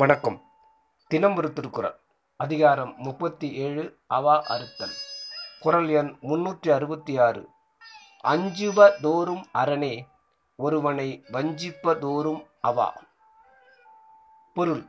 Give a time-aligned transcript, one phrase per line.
[0.00, 0.44] வணக்கம்.
[1.06, 2.00] தினம் ஒரு திருக்குறள்.
[2.36, 4.92] அதிகாரம் முப்பத்தி ஏழு அவா அறுத்தல்.
[5.60, 7.48] குறள் எண் முன்னூற்றி அறுபத்தி ஆறு.
[8.24, 10.06] அஞ்சுவதோறும் அரணே
[10.56, 12.92] ஒருவனை வஞ்சிப்பதோறும் அவா.
[14.54, 14.86] பொருள்.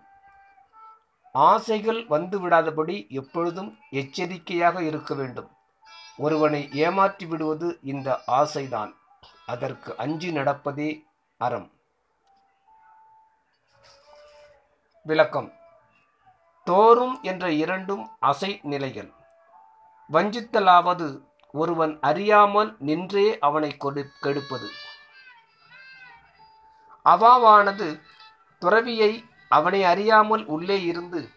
[1.32, 5.52] ஆசைகள் வந்துவிடாதபடி எப்பொழுதும் எச்சரிக்கையாக இருக்க வேண்டும்.
[6.18, 8.94] ஒருவனை ஏமாற்றி விடுவது இந்த ஆசைதான்.
[9.46, 11.04] அதற்கு அஞ்சு நடப்பதே
[11.38, 11.72] அறம்.
[15.04, 15.54] விளக்கம்.
[16.64, 19.12] தோறும் என்ற இரண்டும் அசை நிலைகள்.
[20.12, 24.70] வஞ்சித்தலாவது ஒருவன் அறியாமல் நின்றே அவனை கொடு கெடுப்பது.
[27.06, 28.02] அவாவானது
[28.60, 31.30] துறவியை அவனை அறியாமல் உள்ளே இருந்து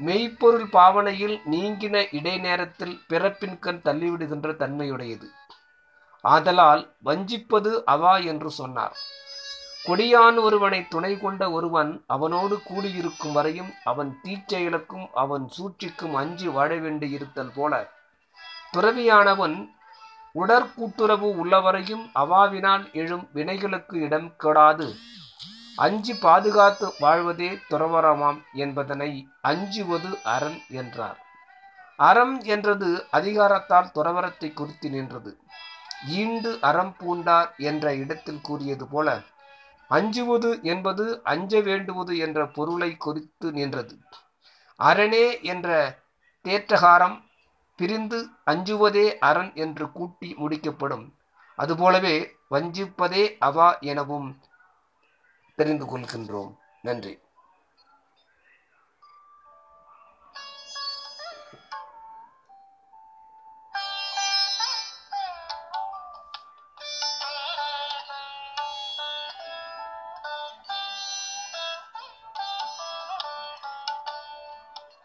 [0.00, 5.28] மெய்ப்பொருள் பாவனையில் நீங்கின இடைநேரத்தில் பிறப்பின்கண் தள்ளிவிடுகின்ற தன்மையுடையது.
[6.20, 8.96] ஆதலால் வஞ்சிப்பது அவா என்று சொன்னார்.
[9.88, 17.52] கொடியான் ஒருவனை துணை கொண்ட ஒருவன் அவனோடு கூடியிருக்கும் வரையும் அவன் தீச்செயலுக்கும் அவன் சூழ்ச்சிக்கும் அஞ்சி வாழ வேண்டியிருத்தல்
[17.54, 17.72] போல.
[18.72, 19.56] துறவியானவன்
[20.34, 24.88] உடற்கூட்டுறவு உள்ளவரையும் அவாவினால் எழும் வினைகளுக்கு இடம் கெடாது.
[25.76, 31.18] அஞ்சி பாதுகாத்து வாழ்வதே துறவரமாம் என்பதனை அஞ்சுவது அறம் என்றார்.
[31.96, 35.32] அறம் என்றது அதிகாரத்தால் துறவரத்தை குறித்து நின்றது.
[36.06, 39.18] ஈண்டு அறம் பூண்டார் என்ற இடத்தில் கூறியது போல
[39.88, 43.98] அஞ்சுவது என்பது அஞ்ச வேண்டுவது என்ற பொருளை குறித்து நின்றது.
[44.78, 45.98] அரணே என்ற
[46.44, 47.22] தேற்றகாரம்
[47.76, 51.12] பிரிந்து அஞ்சுவதே அரண் என்று கூட்டி முடிக்கப்படும்.
[51.56, 54.38] அதுபோலவே வஞ்சிப்பதே அவா எனவும்
[55.54, 56.54] தெரிந்து கொள்கின்றோம்.
[56.82, 57.18] நன்றி.